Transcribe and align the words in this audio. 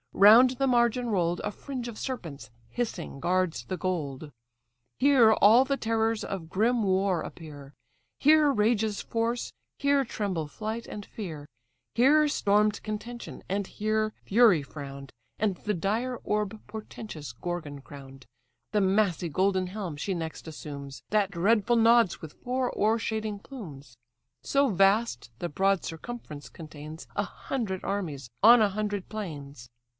Round 0.13 0.51
the 0.57 0.67
margin 0.67 1.09
roll'd, 1.09 1.41
A 1.43 1.51
fringe 1.51 1.87
of 1.87 1.97
serpents 1.97 2.49
hissing 2.69 3.19
guards 3.19 3.65
the 3.65 3.77
gold: 3.77 4.31
Here 4.97 5.31
all 5.33 5.63
the 5.63 5.77
terrors 5.77 6.23
of 6.23 6.49
grim 6.49 6.83
War 6.83 7.21
appear, 7.21 7.73
Here 8.17 8.51
rages 8.51 9.01
Force, 9.01 9.53
here 9.77 10.03
tremble 10.03 10.47
Flight 10.47 10.85
and 10.87 11.05
Fear, 11.05 11.47
Here 11.93 12.27
storm'd 12.27 12.83
Contention, 12.83 13.43
and 13.47 13.67
here 13.67 14.13
Fury 14.25 14.61
frown'd, 14.63 15.11
And 15.39 15.57
the 15.57 15.73
dire 15.73 16.17
orb 16.23 16.59
portentous 16.67 17.31
Gorgon 17.33 17.81
crown'd. 17.81 18.25
The 18.73 18.81
massy 18.81 19.29
golden 19.29 19.67
helm 19.67 19.97
she 19.97 20.13
next 20.13 20.47
assumes, 20.47 21.03
That 21.11 21.31
dreadful 21.31 21.77
nods 21.77 22.21
with 22.21 22.41
four 22.43 22.71
o'ershading 22.75 23.39
plumes; 23.43 23.97
So 24.41 24.69
vast, 24.69 25.29
the 25.39 25.49
broad 25.49 25.83
circumference 25.83 26.49
contains 26.49 27.07
A 27.15 27.23
hundred 27.23 27.83
armies 27.83 28.29
on 28.43 28.61
a 28.61 28.69
hundred 28.69 29.07
plains. 29.07 29.69